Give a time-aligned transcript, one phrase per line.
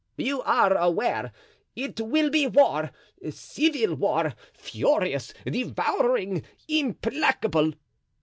[0.17, 1.31] "You are aware
[1.75, 2.91] it will be war,
[3.29, 7.73] civil war, furious, devouring, implacable?"